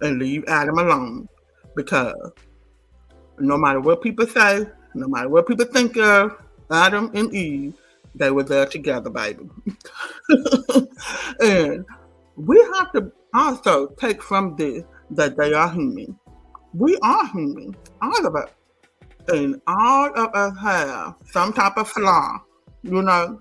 and 0.00 0.18
leave 0.18 0.44
Adam 0.48 0.78
alone 0.78 1.28
because 1.76 2.14
no 3.38 3.56
matter 3.56 3.80
what 3.80 4.02
people 4.02 4.26
say, 4.26 4.66
no 4.94 5.08
matter 5.08 5.28
what 5.28 5.46
people 5.46 5.66
think 5.66 5.96
of 5.96 6.36
Adam 6.70 7.10
and 7.14 7.34
Eve, 7.34 7.74
they 8.14 8.30
were 8.30 8.42
there 8.42 8.66
together, 8.66 9.08
baby. 9.08 9.48
and 11.40 11.84
we 12.36 12.58
have 12.74 12.92
to 12.92 13.12
also 13.34 13.88
take 14.00 14.22
from 14.22 14.56
this 14.56 14.82
that 15.10 15.36
they 15.36 15.52
are 15.52 15.70
human 15.70 16.18
we 16.74 16.96
are 17.02 17.26
human, 17.28 17.74
all 18.00 18.26
of 18.26 18.36
us. 18.36 18.50
And 19.32 19.60
all 19.66 20.10
of 20.18 20.34
us 20.34 20.58
have 20.60 21.14
some 21.30 21.52
type 21.52 21.76
of 21.76 21.88
flaw. 21.88 22.38
You 22.82 23.02
know, 23.02 23.40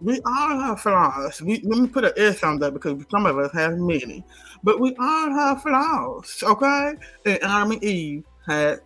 we 0.00 0.20
all 0.24 0.60
have 0.60 0.80
flaws. 0.80 1.42
We, 1.42 1.60
let 1.64 1.78
me 1.80 1.88
put 1.88 2.04
an 2.04 2.12
S 2.16 2.42
on 2.42 2.58
that 2.60 2.72
because 2.72 3.02
some 3.10 3.26
of 3.26 3.38
us 3.38 3.52
have 3.52 3.78
many. 3.78 4.24
But 4.62 4.80
we 4.80 4.94
all 4.98 5.30
have 5.30 5.62
flaws, 5.62 6.42
okay? 6.42 6.94
And 7.24 7.42
Adam 7.42 7.72
and 7.72 7.84
Eve 7.84 8.24
had 8.46 8.80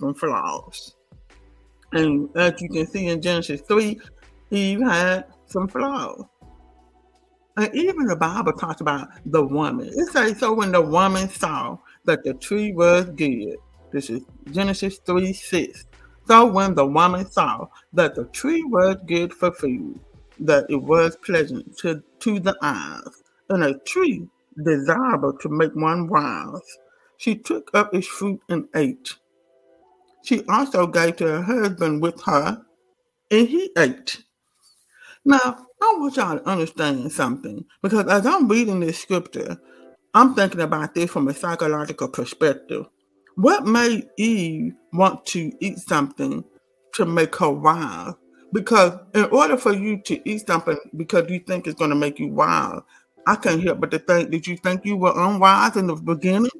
some 0.00 0.14
flaws. 0.14 0.96
And 1.92 2.28
as 2.36 2.60
you 2.60 2.68
can 2.68 2.86
see 2.86 3.06
in 3.06 3.22
Genesis 3.22 3.60
3, 3.62 4.00
Eve 4.50 4.80
had 4.80 5.26
some 5.46 5.68
flaws. 5.68 6.24
And 7.56 7.72
even 7.74 8.06
the 8.06 8.16
Bible 8.16 8.52
talks 8.52 8.80
about 8.80 9.08
the 9.26 9.44
woman. 9.44 9.86
It 9.86 10.08
says, 10.10 10.38
so 10.40 10.52
when 10.52 10.72
the 10.72 10.80
woman 10.80 11.28
saw 11.28 11.78
that 12.04 12.24
the 12.24 12.34
tree 12.34 12.72
was 12.72 13.06
good. 13.06 13.56
This 13.92 14.10
is 14.10 14.22
Genesis 14.50 14.98
3 14.98 15.32
6. 15.32 15.86
So 16.28 16.46
when 16.46 16.74
the 16.74 16.86
woman 16.86 17.30
saw 17.30 17.68
that 17.94 18.14
the 18.14 18.24
tree 18.26 18.62
was 18.64 18.96
good 19.06 19.34
for 19.34 19.52
food, 19.52 20.00
that 20.40 20.66
it 20.70 20.82
was 20.82 21.16
pleasant 21.16 21.76
to, 21.78 22.02
to 22.20 22.40
the 22.40 22.56
eyes, 22.62 23.22
and 23.50 23.64
a 23.64 23.78
tree 23.80 24.28
desirable 24.64 25.34
to 25.38 25.50
make 25.50 25.74
one 25.74 26.08
wise, 26.08 26.62
she 27.18 27.36
took 27.36 27.70
up 27.74 27.94
its 27.94 28.06
fruit 28.06 28.40
and 28.48 28.68
ate. 28.76 29.16
She 30.24 30.44
also 30.48 30.86
gave 30.86 31.16
to 31.16 31.26
her 31.26 31.42
husband 31.42 32.02
with 32.02 32.22
her, 32.24 32.62
and 33.30 33.48
he 33.48 33.70
ate. 33.78 34.24
Now, 35.24 35.66
I 35.82 35.96
want 35.98 36.16
y'all 36.16 36.38
to 36.38 36.48
understand 36.48 37.12
something 37.12 37.64
because 37.82 38.06
as 38.08 38.26
I'm 38.26 38.48
reading 38.48 38.80
this 38.80 38.98
scripture, 38.98 39.58
I'm 40.14 40.34
thinking 40.34 40.60
about 40.62 40.94
this 40.94 41.10
from 41.10 41.28
a 41.28 41.34
psychological 41.34 42.08
perspective. 42.08 42.86
What 43.36 43.66
made 43.66 44.08
Eve 44.16 44.74
want 44.92 45.26
to 45.26 45.52
eat 45.60 45.78
something 45.78 46.44
to 46.94 47.04
make 47.04 47.36
her 47.36 47.50
wild. 47.50 48.16
Because 48.52 48.92
in 49.14 49.24
order 49.24 49.56
for 49.56 49.72
you 49.72 50.00
to 50.02 50.28
eat 50.28 50.46
something 50.46 50.78
because 50.96 51.28
you 51.28 51.40
think 51.40 51.66
it's 51.66 51.78
going 51.78 51.90
to 51.90 51.96
make 51.96 52.18
you 52.20 52.28
wild, 52.28 52.84
I 53.26 53.36
can't 53.36 53.62
help 53.62 53.80
but 53.80 53.90
to 53.90 53.98
think, 53.98 54.30
did 54.30 54.46
you 54.46 54.56
think 54.56 54.84
you 54.84 54.96
were 54.96 55.12
unwise 55.14 55.76
in 55.76 55.88
the 55.88 55.96
beginning? 55.96 56.50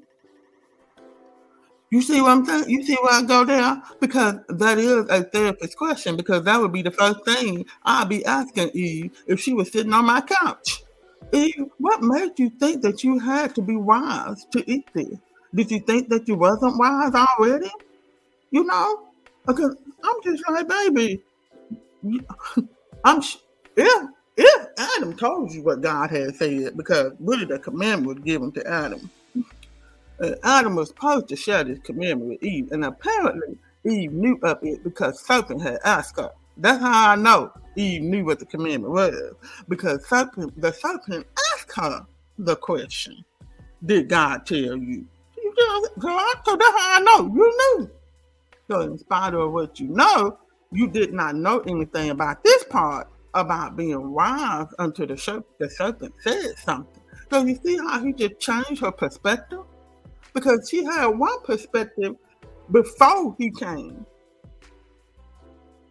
You 1.90 2.02
see 2.02 2.20
what 2.20 2.30
I'm 2.30 2.44
saying? 2.44 2.68
You 2.68 2.82
see 2.82 2.96
where 3.00 3.12
I 3.12 3.22
go 3.22 3.44
there? 3.44 3.80
Because 4.00 4.36
that 4.48 4.78
is 4.78 5.06
a 5.08 5.22
therapist 5.22 5.76
question, 5.76 6.16
because 6.16 6.42
that 6.42 6.60
would 6.60 6.72
be 6.72 6.82
the 6.82 6.90
first 6.90 7.24
thing 7.24 7.64
I'd 7.84 8.08
be 8.08 8.24
asking 8.24 8.70
Eve 8.74 9.12
if 9.28 9.38
she 9.38 9.52
was 9.52 9.70
sitting 9.70 9.92
on 9.92 10.06
my 10.06 10.20
couch. 10.20 10.82
Eve, 11.32 11.66
what 11.78 12.02
made 12.02 12.36
you 12.38 12.50
think 12.50 12.82
that 12.82 13.04
you 13.04 13.20
had 13.20 13.54
to 13.54 13.62
be 13.62 13.76
wise 13.76 14.44
to 14.50 14.68
eat 14.68 14.88
this? 14.94 15.18
Did 15.54 15.70
you 15.70 15.80
think 15.80 16.08
that 16.08 16.26
you 16.26 16.34
wasn't 16.34 16.78
wise 16.78 17.14
already? 17.14 17.70
You 18.50 18.64
know? 18.64 19.04
Because 19.46 19.76
I'm 20.02 20.23
just 20.23 20.42
like, 20.49 20.68
baby, 20.68 21.23
I'm 23.04 23.23
if 23.76 24.08
if 24.37 24.66
Adam 24.76 25.16
told 25.16 25.52
you 25.52 25.62
what 25.62 25.80
God 25.80 26.11
had 26.11 26.34
said, 26.34 26.76
because 26.76 27.12
really 27.20 27.44
the 27.44 27.58
commandment 27.58 28.06
was 28.16 28.25
given 28.25 28.50
to 28.52 28.66
Adam. 28.66 29.11
Uh, 30.20 30.30
Adam 30.42 30.75
was 30.75 30.88
supposed 30.88 31.28
to 31.28 31.37
share 31.37 31.62
this 31.64 31.78
commandment 31.80 32.30
with 32.30 32.42
Eve, 32.42 32.73
and 32.73 32.84
apparently 32.84 33.58
Eve 33.84 34.12
knew 34.12 34.38
of 34.42 34.58
it 34.62 34.82
because 34.82 35.20
serpent 35.20 35.62
had 35.62 35.78
asked 35.84 36.16
her. 36.16 36.30
That's 36.56 36.80
how 36.80 37.11
I 37.11 37.16
know 37.16 37.52
Eve 37.76 38.02
knew 38.02 38.25
what 38.25 38.38
the 38.38 38.46
commandment 38.46 38.92
was, 38.92 39.34
because 39.68 40.06
serpent, 40.06 40.61
the 40.61 40.73
serpent 40.73 41.26
asked 41.52 41.73
her 41.76 42.06
the 42.38 42.56
question, 42.56 43.25
"Did 43.84 44.08
God 44.08 44.46
tell 44.46 44.76
you?" 44.76 45.06
So 45.56 46.56
that's 46.56 46.78
how 46.78 46.96
I 46.96 47.00
know 47.04 47.32
you 47.34 47.78
knew. 47.78 47.90
So, 48.70 48.80
in 48.80 48.99
spite 48.99 49.34
of 49.34 49.52
what 49.52 49.78
you 49.78 49.88
know, 49.88 50.38
you 50.73 50.88
did 50.88 51.12
not 51.12 51.37
know 51.37 51.61
anything 51.61 52.11
about 52.11 52.42
this 52.42 52.64
part 52.64 53.08
about 53.34 53.76
being 53.76 54.12
wise 54.12 54.66
until 54.78 55.06
the, 55.06 55.18
serpent, 55.18 55.46
the 55.58 55.68
serpent 55.68 56.14
said 56.23 56.56
something. 56.56 57.02
So, 57.30 57.44
you 57.44 57.56
see 57.56 57.76
how 57.76 58.02
he 58.02 58.12
just 58.12 58.38
changed 58.38 58.80
her 58.80 58.92
perspective? 58.92 59.61
Because 60.32 60.68
she 60.70 60.84
had 60.84 61.06
one 61.06 61.42
perspective 61.42 62.14
before 62.70 63.37
he 63.38 63.50
came. 63.50 64.06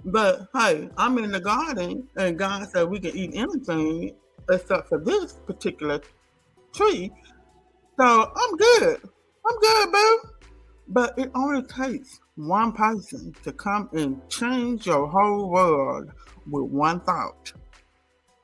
But 0.06 0.48
hey, 0.54 0.90
I'm 0.98 1.18
in 1.20 1.32
the 1.32 1.40
garden, 1.40 2.08
and 2.18 2.38
God 2.38 2.68
said 2.70 2.90
we 2.90 3.00
can 3.00 3.16
eat 3.16 3.32
anything 3.36 4.16
except 4.50 4.90
for 4.90 5.00
this 5.00 5.34
particular 5.46 6.02
tree. 6.74 7.12
So 7.98 8.32
I'm 8.36 8.58
good. 8.58 9.10
I'm 9.46 9.60
good, 9.60 9.92
boo. 9.92 10.20
But 10.88 11.18
it 11.18 11.32
only 11.36 11.64
takes 11.64 12.20
one 12.36 12.74
person 12.74 13.34
to 13.44 13.52
come 13.52 13.90
and 13.94 14.22
change 14.30 14.86
your 14.86 15.08
whole 15.08 15.50
world 15.50 16.12
with 16.50 16.64
one 16.72 17.00
thought. 17.02 17.54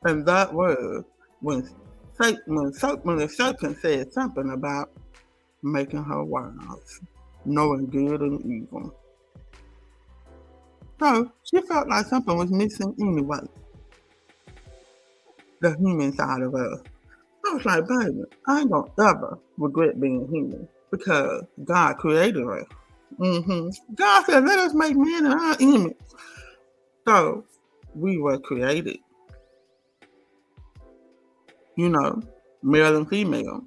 And 0.04 0.26
that 0.26 0.54
was 0.54 1.04
when 1.42 1.70
Satan, 2.20 2.42
when, 2.48 3.18
the 3.18 3.30
serpent 3.30 3.78
said 3.82 4.12
something 4.14 4.52
about 4.52 4.92
making 5.62 6.04
her 6.04 6.24
wise, 6.24 7.02
knowing 7.46 7.88
good 7.88 8.22
and 8.22 8.46
evil. 8.46 8.94
So 11.00 11.32
she 11.44 11.62
felt 11.62 11.88
like 11.88 12.06
something 12.06 12.38
was 12.38 12.52
missing 12.52 12.96
anyway. 13.00 13.40
The 15.62 15.76
human 15.78 16.14
side 16.14 16.42
of 16.42 16.56
us. 16.56 16.82
I 17.46 17.54
was 17.54 17.66
like, 17.66 17.88
baby, 17.88 18.24
I 18.48 18.62
ain't 18.62 18.72
gonna 18.72 18.92
ever 19.00 19.40
regret 19.58 20.00
being 20.00 20.28
human 20.28 20.68
because 20.92 21.44
God 21.64 21.98
created 21.98 22.48
us. 22.48 22.66
Mm-hmm. 23.20 23.70
God 23.96 24.26
said, 24.26 24.46
let 24.46 24.60
us 24.60 24.74
make 24.74 24.96
man 24.96 25.26
in 25.26 25.34
our 25.34 25.58
image. 25.60 25.98
So 27.08 27.44
we 27.96 28.18
were 28.18 28.40
created. 28.40 29.00
You 31.76 31.90
know, 31.90 32.22
male 32.62 32.98
and 32.98 33.10
female. 33.10 33.64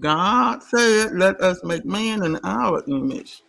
God 0.00 0.62
said, 0.62 1.12
let 1.12 1.40
us 1.40 1.62
make 1.64 1.84
man 1.84 2.22
in 2.22 2.36
our 2.44 2.82
image. 2.86 3.42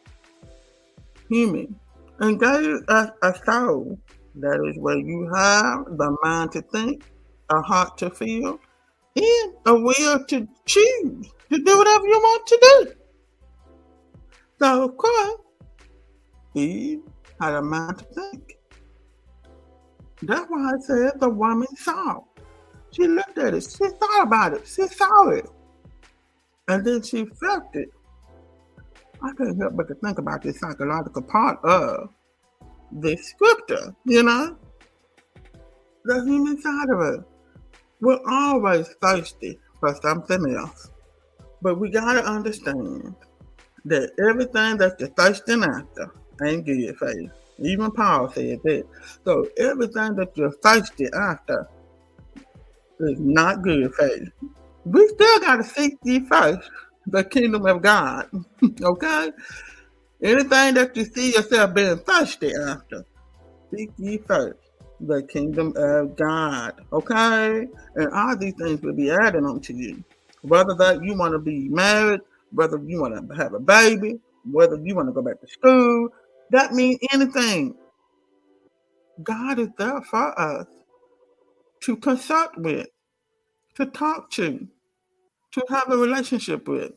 Human. 1.29 1.79
And 2.19 2.39
gave 2.39 2.77
us 2.88 3.09
a 3.21 3.33
soul. 3.45 3.99
That 4.35 4.65
is 4.69 4.77
where 4.81 4.97
you 4.97 5.29
have 5.33 5.85
the 5.97 6.15
mind 6.23 6.51
to 6.53 6.61
think, 6.61 7.03
a 7.49 7.61
heart 7.61 7.97
to 7.99 8.09
feel, 8.09 8.59
and 9.15 9.53
a 9.65 9.73
will 9.73 10.25
to 10.25 10.47
choose 10.65 11.29
to 11.49 11.57
do 11.57 11.77
whatever 11.77 12.05
you 12.05 12.19
want 12.19 12.47
to 12.47 12.59
do. 12.61 12.93
So, 14.59 14.85
of 14.85 14.97
course, 14.97 15.41
he 16.53 16.99
had 17.41 17.53
a 17.55 17.61
mind 17.61 17.97
to 17.99 18.05
think. 18.05 18.57
That's 20.21 20.45
why 20.49 20.71
I 20.73 20.79
said 20.79 21.19
the 21.19 21.29
woman 21.29 21.67
saw. 21.75 22.21
She 22.91 23.07
looked 23.07 23.37
at 23.37 23.53
it. 23.53 23.63
She 23.63 23.89
thought 23.89 24.23
about 24.23 24.53
it. 24.53 24.65
She 24.65 24.87
saw 24.87 25.29
it. 25.29 25.49
And 26.67 26.85
then 26.85 27.01
she 27.01 27.25
felt 27.25 27.75
it. 27.75 27.89
I 29.21 29.31
couldn't 29.33 29.59
help 29.59 29.75
but 29.75 29.87
to 29.89 29.95
think 29.95 30.17
about 30.17 30.41
the 30.41 30.53
psychological 30.53 31.21
part 31.21 31.63
of 31.63 32.09
the 32.91 33.17
scripture, 33.17 33.93
you 34.05 34.23
know? 34.23 34.57
The 36.05 36.23
human 36.23 36.61
side 36.61 36.89
of 36.89 36.99
us. 36.99 37.23
We're 37.99 38.19
always 38.29 38.87
thirsty 39.01 39.59
for 39.79 39.95
something 40.01 40.55
else. 40.55 40.91
But 41.61 41.79
we 41.79 41.89
gotta 41.89 42.23
understand 42.23 43.15
that 43.86 44.12
everything 44.19 44.78
that 44.78 45.00
you're 45.00 45.10
thirsting 45.10 45.63
after 45.63 46.12
ain't 46.43 46.65
good 46.65 46.98
for 46.98 47.12
you. 47.13 47.30
Even 47.60 47.91
Paul 47.91 48.32
said 48.32 48.60
that. 48.63 48.84
So 49.24 49.48
everything 49.58 50.15
that 50.15 50.32
you're 50.36 50.52
thirsty 50.52 51.08
after 51.13 51.69
is 53.00 53.19
not 53.19 53.62
good 53.62 53.93
for 53.93 54.08
you. 54.08 54.28
We 54.84 55.08
still 55.08 55.39
gotta 55.39 55.63
seek 55.63 55.98
ye 56.04 56.19
first 56.26 56.69
the 57.08 57.24
kingdom 57.24 57.65
of 57.65 57.82
God. 57.82 58.28
okay? 58.82 59.32
Anything 60.24 60.74
that 60.76 60.91
you 60.95 61.06
see 61.06 61.34
yourself 61.34 61.74
being 61.74 61.98
thirsty 62.00 62.52
after, 62.56 63.06
seek 63.74 63.91
ye 63.98 64.17
first 64.17 64.60
the 65.00 65.24
kingdom 65.24 65.74
of 65.76 66.15
God. 66.15 66.74
Okay? 66.91 67.67
And 67.95 68.13
all 68.13 68.36
these 68.38 68.54
things 68.56 68.82
will 68.82 68.95
be 68.95 69.12
added 69.12 69.43
unto 69.43 69.74
you. 69.74 70.04
Whether 70.41 70.76
that 70.76 71.04
you 71.04 71.17
want 71.17 71.34
to 71.34 71.39
be 71.39 71.69
married, 71.69 72.21
whether 72.55 72.81
you 72.85 73.01
want 73.01 73.29
to 73.29 73.35
have 73.35 73.53
a 73.53 73.59
baby, 73.59 74.19
whether 74.49 74.77
you 74.83 74.95
want 74.95 75.07
to 75.09 75.13
go 75.13 75.21
back 75.21 75.39
to 75.41 75.47
school, 75.47 76.09
that 76.51 76.73
means 76.73 76.99
anything. 77.11 77.75
God 79.23 79.59
is 79.59 79.69
there 79.77 80.01
for 80.01 80.39
us 80.39 80.67
to 81.81 81.95
consult 81.97 82.57
with, 82.57 82.87
to 83.75 83.85
talk 83.85 84.31
to, 84.31 84.67
to 85.51 85.65
have 85.69 85.91
a 85.91 85.97
relationship 85.97 86.67
with. 86.67 86.91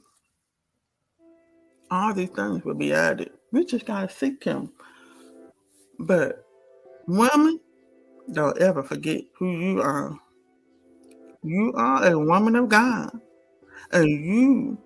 All 1.90 2.12
these 2.12 2.30
things 2.30 2.64
will 2.64 2.74
be 2.74 2.92
added. 2.92 3.30
We 3.52 3.64
just 3.64 3.86
got 3.86 4.08
to 4.08 4.14
seek 4.14 4.44
Him. 4.44 4.72
But 5.98 6.44
women, 7.06 7.60
don't 8.32 8.58
ever 8.58 8.82
forget 8.82 9.22
who 9.38 9.50
you 9.58 9.80
are. 9.80 10.18
You 11.42 11.72
are 11.74 12.06
a 12.06 12.18
woman 12.18 12.56
of 12.56 12.68
God, 12.68 13.10
and 13.92 14.08
you 14.08 14.78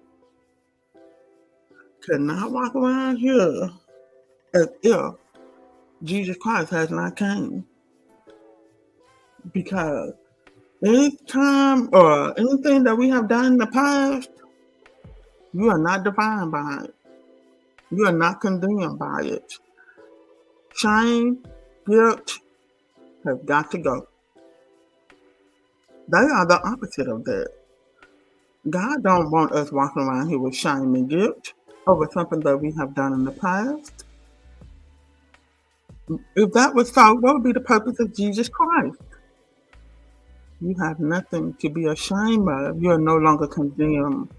cannot 2.03 2.51
walk 2.51 2.75
around 2.75 3.17
here 3.17 3.71
as 4.55 4.69
if 4.83 5.15
Jesus 6.03 6.37
Christ 6.37 6.71
has 6.71 6.91
not 6.91 7.17
came. 7.17 7.65
Because 9.53 10.13
any 10.85 11.17
time 11.27 11.89
or 11.93 12.39
anything 12.39 12.85
that 12.85 12.97
we 12.97 13.09
have 13.11 13.29
done 13.29 13.47
in 13.47 13.57
the 13.57 13.67
past, 13.67 14.31
you 15.53 15.69
are 15.69 15.79
not 15.79 16.05
defined 16.05 16.51
by 16.51 16.85
it. 16.85 16.95
You 17.91 18.07
are 18.07 18.13
not 18.13 18.41
condemned 18.41 18.99
by 18.99 19.23
it. 19.23 19.53
Shame, 20.75 21.45
guilt 21.87 22.39
have 23.25 23.45
got 23.45 23.71
to 23.73 23.79
go. 23.79 24.07
They 26.09 26.19
are 26.19 26.47
the 26.47 26.61
opposite 26.65 27.09
of 27.09 27.25
that. 27.25 27.49
God 28.69 29.03
don't 29.03 29.31
want 29.31 29.53
us 29.53 29.71
walking 29.73 30.03
around 30.03 30.29
here 30.29 30.39
with 30.39 30.55
shame 30.55 30.95
and 30.95 31.09
guilt 31.09 31.53
over 31.87 32.09
something 32.13 32.41
that 32.41 32.57
we 32.57 32.73
have 32.73 32.95
done 32.95 33.13
in 33.13 33.25
the 33.25 33.33
past. 33.33 34.05
If 36.37 36.53
that 36.53 36.75
was 36.75 36.93
so, 36.93 37.15
what 37.15 37.35
would 37.35 37.45
be 37.45 37.53
the 37.53 37.61
purpose 37.61 37.99
of 38.01 38.15
Jesus 38.15 38.49
Christ? 38.49 38.99
You 40.61 40.75
have 40.81 41.01
nothing 41.01 41.55
to 41.55 41.71
be 41.71 41.87
ashamed 41.87 42.49
of. 42.49 42.81
You 42.81 42.91
are 42.91 42.99
no 42.99 43.17
longer 43.17 43.47
condemned 43.47 44.31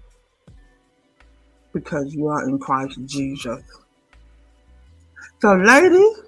because 1.72 2.14
you 2.14 2.28
are 2.28 2.48
in 2.48 2.58
Christ 2.58 2.98
Jesus. 3.04 3.62
So, 5.42 5.54
ladies, 5.54 6.22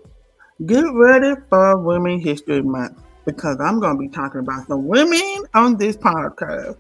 get 0.67 0.85
ready 0.93 1.41
for 1.49 1.79
Women 1.79 2.21
History 2.21 2.61
Month 2.61 2.99
because 3.25 3.59
I'm 3.61 3.81
going 3.81 3.97
to 3.97 4.01
be 4.01 4.09
talking 4.09 4.41
about 4.41 4.67
some 4.67 4.87
women 4.87 5.45
on 5.55 5.77
this 5.77 5.97
podcast. 5.97 6.77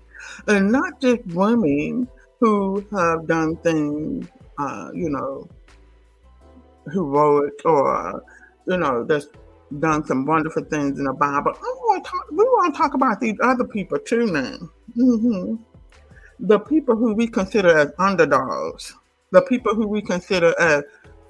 And 0.48 0.72
not 0.72 1.00
just 1.00 1.24
women 1.28 2.08
who 2.40 2.86
have 2.92 3.26
done 3.26 3.56
things, 3.56 4.28
uh, 4.58 4.90
you 4.94 5.08
know, 5.08 5.48
heroic 6.92 7.54
or 7.64 8.22
you 8.66 8.76
know, 8.76 9.04
that's 9.04 9.26
done 9.80 10.04
some 10.04 10.26
wonderful 10.26 10.64
things 10.64 10.98
in 10.98 11.04
the 11.04 11.12
Bible. 11.12 11.52
I 11.56 11.60
want 11.60 12.04
to 12.04 12.10
talk, 12.10 12.30
we 12.30 12.44
want 12.44 12.74
to 12.74 12.78
talk 12.78 12.94
about 12.94 13.20
these 13.20 13.36
other 13.42 13.64
people 13.64 13.98
too 13.98 14.26
now. 14.26 14.56
Mm-hmm. 14.96 15.56
The 16.40 16.58
people 16.60 16.96
who 16.96 17.14
we 17.14 17.26
consider 17.26 17.76
as 17.76 17.92
underdogs, 17.98 18.94
the 19.30 19.42
people 19.42 19.74
who 19.74 19.88
we 19.88 20.02
consider 20.02 20.54
as 20.60 20.84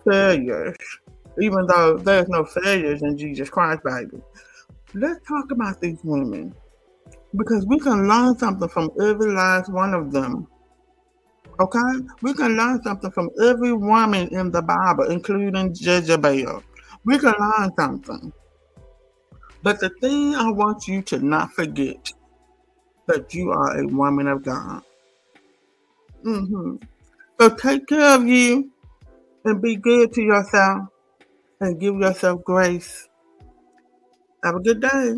failures, 0.05 0.77
even 1.41 1.67
though 1.67 1.97
there's 1.97 2.29
no 2.29 2.45
failures 2.45 3.03
in 3.03 3.17
Jesus 3.17 3.49
Christ, 3.49 3.83
baby. 3.85 4.21
Let's 4.95 5.27
talk 5.27 5.51
about 5.51 5.81
these 5.81 5.99
women 6.03 6.55
because 7.37 7.67
we 7.67 7.79
can 7.79 8.09
learn 8.09 8.37
something 8.39 8.69
from 8.69 8.91
every 9.01 9.33
last 9.33 9.71
one 9.71 9.95
of 9.95 10.11
them. 10.11 10.47
Okay? 11.59 12.07
We 12.23 12.35
can 12.35 12.57
learn 12.57 12.83
something 12.83 13.11
from 13.11 13.31
every 13.43 13.73
woman 13.73 14.29
in 14.29 14.51
the 14.51 14.63
Bible, 14.63 15.11
including 15.11 15.75
Jezebel. 15.75 16.63
We 17.05 17.19
can 17.19 17.35
learn 17.39 17.73
something. 17.77 18.33
But 19.63 19.81
the 19.81 19.91
thing 20.01 20.35
I 20.35 20.51
want 20.51 20.87
you 20.87 21.03
to 21.03 21.19
not 21.19 21.53
forget 21.53 22.13
that 23.07 23.33
you 23.35 23.51
are 23.51 23.79
a 23.79 23.87
woman 23.87 24.27
of 24.29 24.43
God. 24.43 24.83
Mm-hmm. 26.25 26.77
So 27.41 27.49
take 27.51 27.87
care 27.87 28.17
of 28.17 28.27
you 28.27 28.71
and 29.45 29.63
be 29.63 29.77
good 29.77 30.13
to 30.15 30.23
yourself 30.23 30.89
and 31.61 31.81
give 31.81 31.97
yourself 31.97 32.43
grace. 32.45 33.09
Have 34.45 34.57
a 34.57 34.61
good 34.61 34.81
day. 34.81 35.15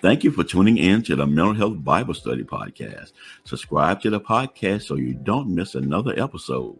Thank 0.00 0.22
you 0.22 0.30
for 0.30 0.44
tuning 0.44 0.78
in 0.78 1.02
to 1.04 1.16
the 1.16 1.26
Mental 1.26 1.54
Health 1.54 1.84
Bible 1.84 2.14
Study 2.14 2.44
Podcast. 2.44 3.12
Subscribe 3.44 4.00
to 4.02 4.10
the 4.10 4.20
podcast 4.20 4.82
so 4.82 4.94
you 4.94 5.14
don't 5.14 5.54
miss 5.54 5.74
another 5.74 6.18
episode. 6.18 6.78